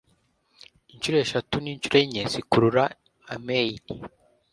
[0.93, 2.83] Inshuro eshatu ninshuro enye zikurura
[3.33, 3.83] amain